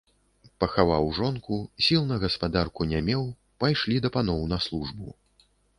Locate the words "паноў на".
4.19-4.63